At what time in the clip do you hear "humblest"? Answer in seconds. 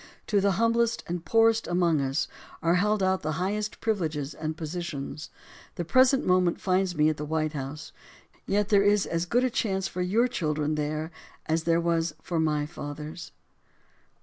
0.53-1.03